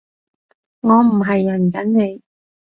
[0.79, 2.23] 我唔係潤緊你